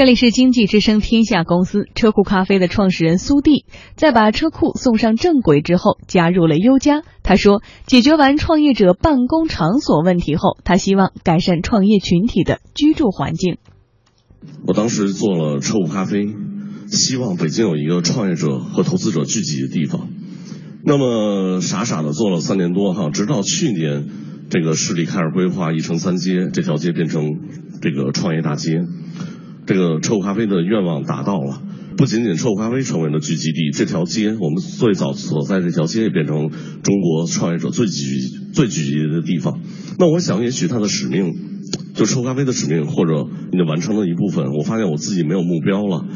[0.00, 3.66] 这里是经济之声天下公司车库咖啡的创始人苏弟，
[3.96, 7.02] 在把车库送上正轨之后，加入了优家。
[7.22, 13.58] 他说，解决完创业者办公场所问题后，他希望改善创业群体的居住环境。
[14.66, 16.28] 我当时做了车库咖啡，
[16.86, 20.08] 希望北京有一个创业者和投资者聚集的地方。
[20.82, 24.08] 那么傻傻的做了三年多哈，直到去年，
[24.48, 27.22] 这个市里开始规划一城三街，这条街变成
[27.82, 28.80] 这个创业大街。
[29.66, 31.62] 这个臭咖啡的愿望达到了，
[31.96, 36.50] 不仅仅臭咖啡成为了聚集地，这条街我们最早所在这条街也变成
[36.82, 38.04] 中国创业者最聚
[38.52, 39.60] 最聚集的地方。
[39.98, 41.34] 那我想，也许它的使命，
[41.94, 44.46] 就臭咖啡的使命，或者你完成了一部分。
[44.56, 46.06] 我发现我自己没有目标了，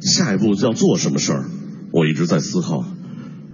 [0.00, 1.44] 下一步要做什么事儿，
[1.92, 2.84] 我一直在思考。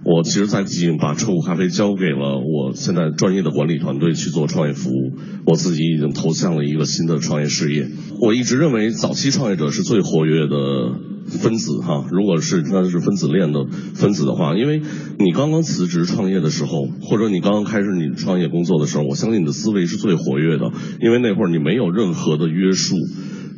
[0.05, 5.13] 我其实，在已经把车库咖啡交给了我现在专业的管理团队去做创业服务。
[5.45, 7.89] 我自己已经投向了一个新的创业事业。
[8.21, 10.95] 我一直认为，早期创业者是最活跃的
[11.27, 12.05] 分子哈。
[12.11, 14.81] 如果是那是分子链的分子的话，因为
[15.19, 22.95] 你刚刚辞职创业的时候，或者你刚刚开始你创业工作的时候，我相信你的思维是最活跃的，因为那会儿你没有任何的约束，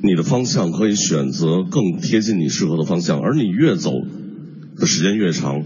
[0.01, 3.91] 你的方向可以选择更贴近你适合的方向，而你越走
[4.77, 5.63] 的时间越长。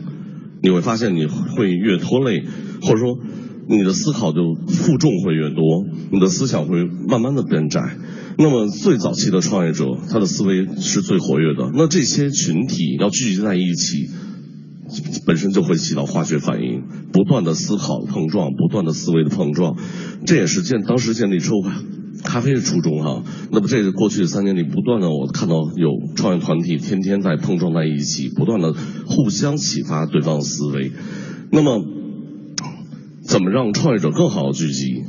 [0.65, 2.43] 你会发现你会越拖累，
[2.81, 3.19] 或者说
[3.67, 7.97] 你的思考就负重会越多，你的思想会慢慢的变窄。
[8.39, 11.69] 那么最早期的创业者，他的思维是最活跃的。
[11.75, 14.09] 那这些群体要聚集在一起，
[15.27, 16.81] 本身就会起到化学反应，
[17.13, 19.77] 不断的思考碰撞，不断的思维的碰撞，
[20.25, 21.69] 这也是建当时建立车库
[22.23, 23.23] 咖啡的初衷哈。
[23.51, 28.73] 那么这个过去三年里，不断的我看到有创业团体天天在碰撞在一起，不断的
[29.05, 30.91] 互相启发对方的思维。
[31.51, 31.83] 那么
[33.23, 35.03] 怎么让创业者更好的聚集？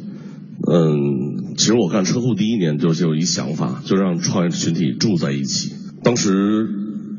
[0.69, 5.73] 嗯，其实我干车库第一年就就有一想法，就让创业群体住在一起。
[6.03, 6.67] 当时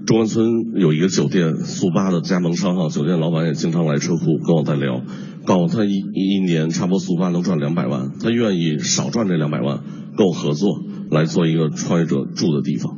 [0.05, 5.02] 中关村有一个酒店速八的加盟商哈，酒店老板也经常来车库跟我在聊。
[5.47, 9.80] 告诉他一一年差不多速八能赚两百万，他愿意少赚这两百万
[10.17, 12.97] 跟我合作来做一个创业者住的地方。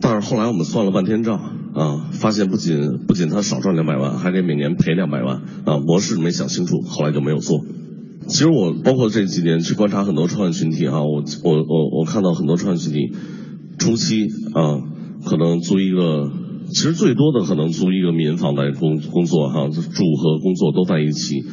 [0.00, 1.38] 但是后来我们算了半天账
[1.72, 7.64] 啊，发现不仅不仅他少赚两百万，还得每年赔两百万啊，模式没想清楚，后来就没有做。
[8.26, 13.12] 其实我包括这几年去观察很多创业群体哈，我我我我看到很多创业群体
[13.78, 14.82] 初期啊，
[15.24, 16.44] 可能租一个。
[16.68, 21.44] 其实最多的可能租一个民房来工工作哈，住和工作都在一起。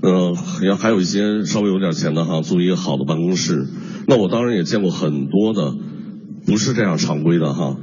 [0.00, 3.66] 嗯，要还有一些稍微有点钱的哈，租一个好的办公室。
[4.06, 5.74] 那我当然也见过很多的，
[6.46, 7.76] 不是这样常规的哈。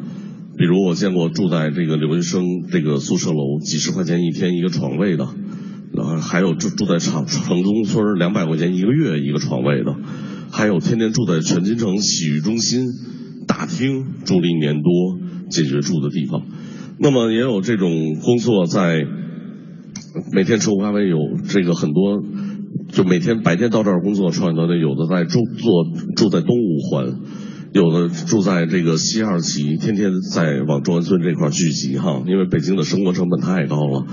[0.57, 5.28] 比如我见过住在这个留学生这个宿舍楼，几十块钱一天一个床位的，
[5.94, 9.97] 然后还有住住在城城中村两百块钱一个月一个床位的，
[10.52, 12.85] 还有天天住在全金城洗浴中心
[13.46, 15.19] 大厅住了一年多
[15.50, 16.44] 解决住的地方。
[16.97, 19.06] 那么也有这种工作在
[20.31, 21.17] 每天吃咖啡，有
[21.47, 22.23] 这个很多，
[22.89, 25.85] 就每天白天到这儿工作创业团队，有的在住做
[26.16, 27.19] 住在东五环，
[27.73, 34.05] 有的住在这个西二旗，天天在往中关村这块聚集哈，因为北京的生活成本太高了。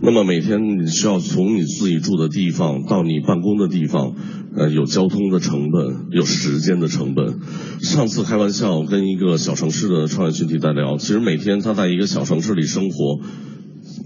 [0.00, 4.14] 那么每天你需要从你自己住的地方到你办公的地方，
[4.54, 7.40] 呃，有交通的成本，有时间的成本。
[7.80, 13.20] 上次开玩笑跟一个小城市的创业群体在聊，其实每天他在一个小城市里生活，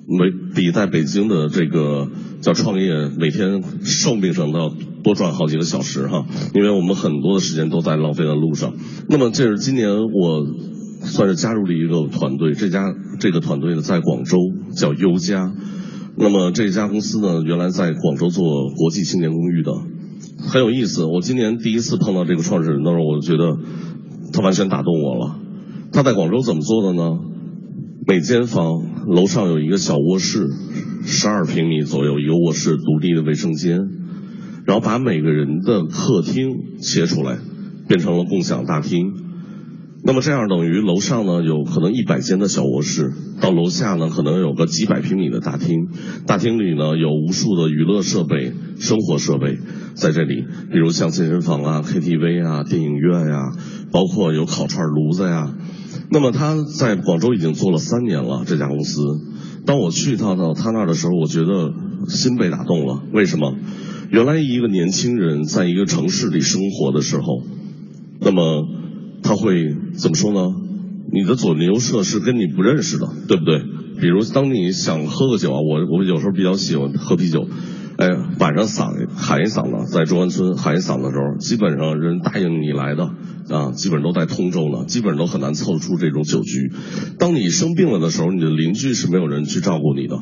[0.06, 2.08] 没比在北京的这个
[2.40, 4.68] 叫创业，每天寿命上都要
[5.02, 6.24] 多赚好几个小时哈，
[6.54, 8.74] 因为我们很多的时间都在浪费在路上。
[9.08, 10.46] 那么这是今年我
[11.02, 14.38] 算是加入了一个团队，这家这个团队呢在广州
[14.76, 15.52] 叫优家。
[16.22, 19.72] 那么这家公司呢，原来在广州做国际青年公寓的，
[20.50, 21.06] 很有意思。
[21.06, 23.58] 我今年第一次碰到这个创始人的时候，我就觉得
[24.30, 25.38] 他完全打动我了。
[25.92, 27.18] 他在广州怎么做的呢？
[28.06, 30.46] 每间房楼上有一个小卧室，
[31.04, 33.78] 十二平米左右一个卧室，独立的卫生间，
[34.66, 37.38] 然后把每个人的客厅切出来，
[37.88, 39.29] 变成了共享大厅。
[40.02, 45.88] 那么这样等于楼上呢有可能一百间的小卧室，到楼下呢可能有个几百平米的大厅，
[46.26, 49.58] 大厅里呢有无数的娱乐设备、生活设备
[49.94, 53.52] 在这里，比如像健身房啊、KTV 啊、电影院呀，
[53.92, 55.54] 包括有烤串炉子呀。
[56.10, 59.02] 那么他在广州已经做了三年了，这家公司。
[59.66, 61.74] 当我去到到他那儿的时候，我觉得
[62.08, 63.02] 心被打动了。
[63.12, 63.54] 为什么？
[64.10, 67.42] 原来一个年轻人在一个城市里生活的时候，
[68.18, 68.79] 那么。
[69.22, 70.54] 他会怎么说呢？
[71.12, 73.62] 你的左邻右舍是跟你不认识的，对不对？
[74.00, 77.46] 比如当你想喝个酒啊，我我有时候比较喜欢喝啤酒，
[77.96, 78.08] 哎，
[78.38, 83.10] 晚上嗓喊一嗓子，在中关村喊一嗓子的时候，基本上人答应你来的
[83.48, 86.72] 啊，基本都在通州呢，基本都很难凑出这种酒局。
[87.18, 90.16] 当你生病了的时候，你的邻居是没有人去照顾你的。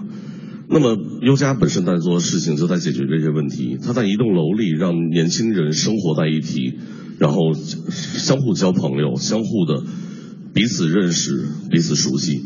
[0.70, 6.74] 那么优家本身在做的事情就在解决这些问题，他在一栋楼里让年轻人生活在一起，
[7.18, 9.82] 然后相互交朋友，相互的
[10.54, 12.44] 彼此认识，彼此熟悉。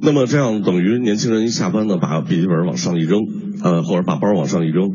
[0.00, 3.20] 那么这样等于年轻人一下班呢，把笔记本往上一扔，
[3.62, 4.92] 呃，或者把包往上一扔。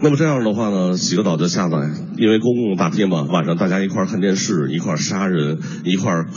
[0.00, 6.28] 那么这样的话呢，洗个澡就下来，因为公共大厅嘛，晚上大家一块儿看电视，一块儿杀人，一块儿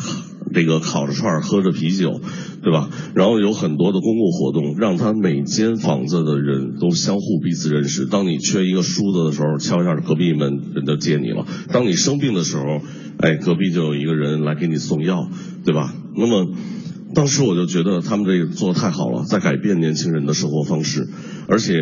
[0.53, 2.21] 这个烤着串儿，喝着啤酒，
[2.63, 2.89] 对吧？
[3.13, 8.05] 然后有很多的公共活动，让他每间房子的人都相互彼此认识。
[8.05, 11.45] 当你缺一个梳子的时候，敲一下隔壁门，人就借你了。
[11.71, 12.63] 当你生病的时候，
[13.19, 15.29] 哎，隔壁就有一个人来给你送药，
[15.63, 15.93] 对吧？
[16.15, 16.53] 那么。
[17.13, 21.07] 当时我就觉得他们这个做的太好了，在改变年轻人的生活方式，
[21.47, 21.73] 而且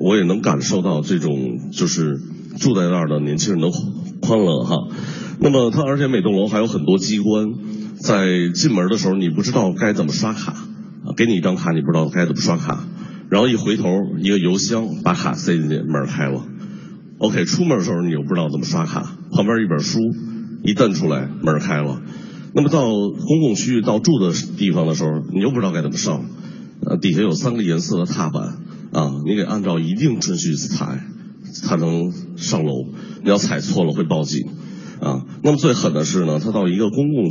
[0.00, 2.18] 我也能感受到这种就是
[2.58, 4.88] 住在那儿的年轻人的欢乐哈。
[5.38, 7.52] 那么他而且每栋楼还有很多机关，
[7.98, 10.54] 在进门的时候你不知道该怎么刷卡，
[11.16, 12.84] 给你一张卡你不知道该怎么刷卡，
[13.30, 13.88] 然后一回头
[14.18, 16.44] 一个邮箱把卡塞进去门开了
[17.18, 19.98] ，OK 出门的时候你又不知道怎么刷卡，旁边一本书
[20.62, 22.02] 一蹬出来门开了。
[22.56, 26.24] 那么到公共区域到住的地方的时候，你又不知道该怎么上，
[26.86, 28.58] 呃，底下有三个颜色的踏板，
[28.92, 31.04] 啊，你得按照一定顺序踩，
[31.52, 32.72] 才能上楼。
[33.24, 34.46] 你要踩错了会报警，
[35.00, 35.24] 啊。
[35.42, 37.30] 那么最狠的是呢，他到一个公共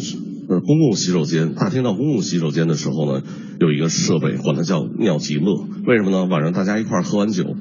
[0.50, 3.24] 呃公共洗手间，大厅到公共洗手间的时候呢，
[3.60, 5.68] 有一个设备，管它叫尿极乐。
[5.86, 6.26] 为什么呢？
[6.26, 7.56] 晚上大家一块儿喝完酒，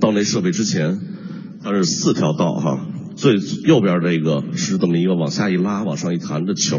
[0.00, 0.98] 到那设备之前，
[1.62, 2.86] 它是四条道哈。
[3.16, 3.34] 最
[3.66, 6.78] 右边这个是这么一个往下一拉、往上一弹的球，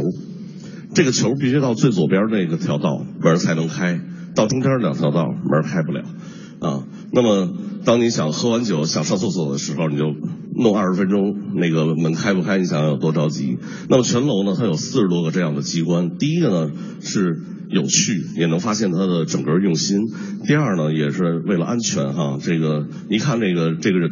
[0.95, 3.99] 这个球必须到最左边那个条道门才能开，
[4.35, 6.03] 到中间两条道门开不了
[6.59, 6.83] 啊。
[7.11, 7.49] 那么
[7.85, 10.13] 当你想喝完酒想上厕所的时候，你就
[10.55, 12.57] 弄二十分钟，那个门开不开？
[12.57, 13.57] 你想有多着急？
[13.89, 16.17] 那么全楼呢，它有四十多个这样的机关。
[16.17, 16.71] 第一个呢
[17.01, 20.01] 是有趣，也能发现它的整个用心；
[20.45, 22.37] 第二呢也是为了安全哈。
[22.41, 24.09] 这个一看这个这个人。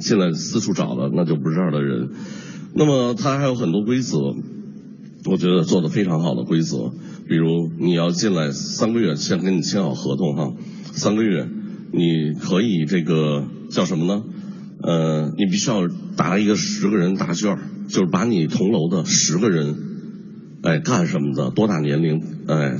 [0.00, 2.10] 现在四处找的那就不是这儿的人，
[2.74, 4.18] 那么他还有很多规则，
[5.30, 6.92] 我觉得做的非常好的规则，
[7.28, 10.52] 比如你要进来三个月，先跟你签好合同哈，
[10.92, 11.48] 三个月
[11.94, 14.22] 你可以这个叫什么呢？
[14.82, 17.56] 呃，你必须要答一个十个人答卷，
[17.88, 19.76] 就是把你同楼的十个人，
[20.62, 22.76] 哎干什么的，多大年龄，哎，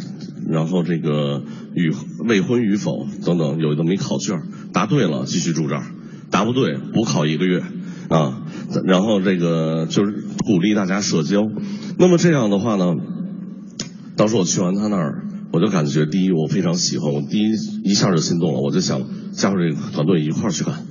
[0.48, 1.44] 然后这个
[1.74, 1.94] 与
[2.26, 5.84] 未婚与否等等，有这么一考卷，答对了继续住这儿。
[6.30, 7.62] 答不对，补考一个月，
[8.08, 8.42] 啊，
[8.84, 11.48] 然后这个就是鼓励大家社交。
[11.96, 12.96] 那么这样的话呢，
[14.16, 15.23] 当时候我去完他那儿，
[15.54, 17.52] 我就感觉第一我非常喜欢，我第一
[17.84, 19.02] 一下就心动了，我就想
[19.34, 20.84] 加入这个团队一块儿去干。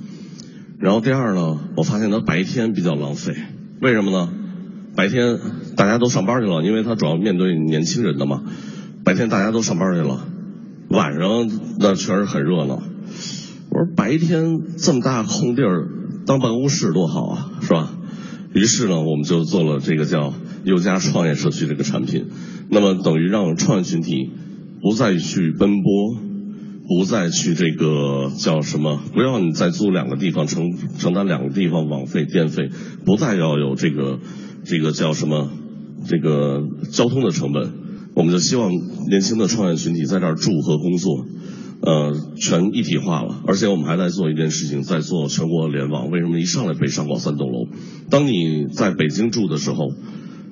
[0.78, 3.34] 然后第二呢，我发现他白天比较浪费，
[3.82, 4.32] 为什么呢？
[4.96, 5.38] 白天
[5.76, 8.42] 大家都上班去了，因为他主要面对年轻人的嘛。
[9.04, 10.26] 白天大家都上班去了，
[10.88, 12.82] 晚上那确实很热闹。
[13.68, 15.86] 我说白天这么大空地儿
[16.24, 17.92] 当办公室多好啊，是吧？
[18.54, 20.32] 于是呢，我们就做了这个叫
[20.64, 22.28] 优家创业社区这个产品。
[22.70, 24.30] 那么等于让创业群体
[24.84, 26.14] 不再去奔波，
[26.86, 29.00] 不再去这个叫什么？
[29.14, 32.68] 不要你再租两个地方承承担两个地方网费电费，
[33.06, 34.18] 不再要有这个
[34.66, 35.50] 这个叫什么？
[36.06, 36.60] 这个
[36.92, 37.72] 交通的成本。
[38.14, 38.70] 我们就希望
[39.08, 41.24] 年轻的创业群体在这儿住和工作。
[41.80, 46.10] 呃，全一体化了，而且我们还在做一件事情，在做全国联网。
[46.10, 47.68] 为什么一上来北上广三栋楼？
[48.10, 49.88] 当你在北京住的时候，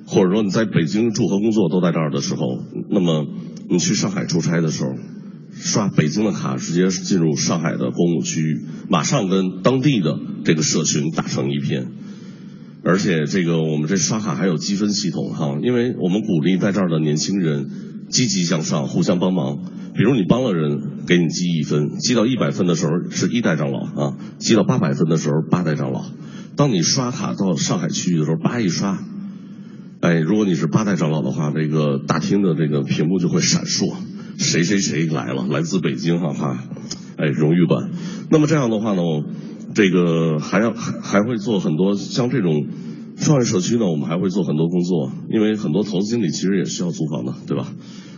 [0.07, 2.59] 或者说你在北京住和工作都在这儿的时候，
[2.89, 3.27] 那么
[3.73, 4.91] 你去上海出差的时候，
[5.51, 11.87] 刷北京的卡，直接进入上海的公共区域，马上跟当地的这个社群打成一片。
[12.83, 17.67] 而且这个我们这刷卡还有积分系统哈，因为我们鼓励在这儿的年轻人
[18.09, 19.57] 积极向上，互相帮忙。
[19.95, 26.03] 比如你帮了人，给你积一分，积到一百分的时候是一代长老啊，积到八百分的时候八代长老。
[26.55, 28.99] 当你刷卡到上海区域的时候，叭一刷，
[30.03, 33.95] 哎，如果你是八代长老的话，这个大厅的这个屏幕就会闪烁，
[34.37, 36.61] 谁谁谁来了，来自北京哈哈，
[37.15, 37.89] 哎，荣誉版。
[38.29, 39.01] 那么这样的话呢，
[39.73, 42.67] 这个还要还会做很多像这种
[43.15, 47.71] 创业社区呢，我们还会做很多工作，因为很多投资经理其实也需要租房的，对吧？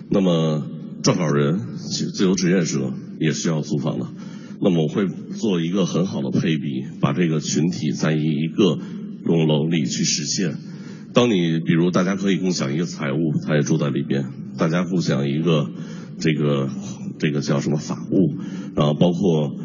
[0.10, 0.63] 那么。
[1.04, 4.08] 撰稿人、自由职业者也需要租房的，
[4.60, 8.80] 那么我会做一个很好的配比，把这个群体在一个
[9.24, 10.56] 栋楼里去实现。
[11.15, 14.25] 当你比如大家可以共享一个财务，他也住在里边；
[14.57, 15.69] 大家共享一个
[16.19, 16.67] 这个
[17.17, 18.36] 这个叫什么法务，
[18.75, 19.55] 然后包括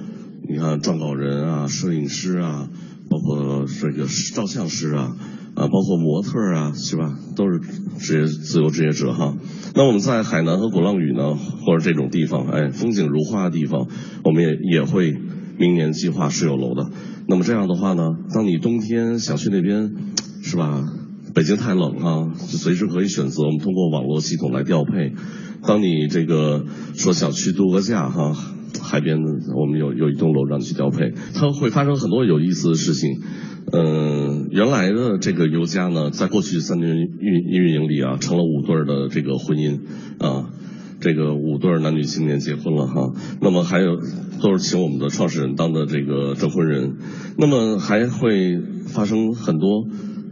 [0.48, 2.70] 你看撰稿人啊、摄影师啊，
[3.10, 5.16] 包括这个照相师啊，
[5.56, 7.18] 啊，包括模特啊，是吧？
[7.34, 7.58] 都是
[7.98, 9.36] 职业自由职业者哈。
[9.74, 13.88] 那我们在海南和鼓浪屿呢，或者这种地方，哎，风景如画的地方，
[14.22, 15.18] 我们也也会
[15.58, 16.92] 明年计划是有楼的。
[17.26, 19.90] 那么这样的话呢，当你冬天想去那边，
[20.44, 20.84] 是吧？
[21.34, 25.12] 北京太冷啊，随时可以选择，我们通过网络系统来调配。
[25.66, 28.34] 当你这个说想去度个假哈，
[28.82, 29.18] 海边
[29.54, 33.20] 我们有有一栋楼让你去调配，它会发生很多有意思的事情。
[33.72, 39.80] 嗯，原来的这个尤家呢，在过去三年运运营里啊，成了五对的这个婚姻
[40.18, 40.50] 啊，
[40.98, 43.12] 这个五对男女青年结婚了哈。
[43.40, 44.00] 那么还有
[44.42, 46.96] 都是请我们的创始人当的这个证婚人，
[47.36, 49.86] 那么还会发生很多。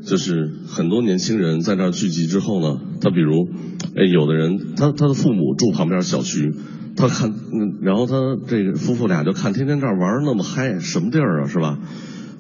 [0.09, 3.49] 就是很多年轻人在这儿聚集之后呢，他比如，
[3.95, 6.55] 哎，有的人他他的父母住旁边小区，
[6.97, 7.35] 他看，
[7.83, 8.15] 然后他
[8.47, 11.79] 这个夫妇俩就看天天这儿玩那么嗨，什么地儿啊，是吧？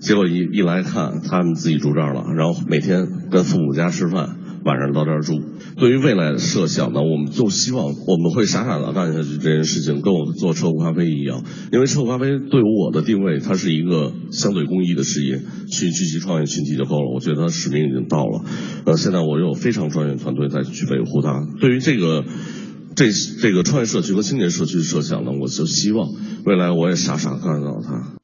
[0.00, 4.36] 结果一一来看，他们自己住这儿了，然后每天跟父母家吃饭。
[4.64, 5.40] 晚上到这儿住，
[5.76, 11.44] 对于未来的设想呢，我们就希望我们会傻傻的干下去这件事情，跟我们做车库咖啡一样。
[11.72, 17.10] 因为车库咖啡对于我的定位，它是一个相对公益的事业，去聚集创业群体就够了。
[17.14, 18.44] 我觉得它使命已经到了。
[18.84, 21.46] 呃，现在我有非常专业团队在去维护它。
[21.60, 22.24] 对于这个
[22.96, 23.06] 这
[23.40, 26.08] 这个创业社区和青年社区设想呢，我就希望
[26.44, 28.17] 未来我也傻傻干到它。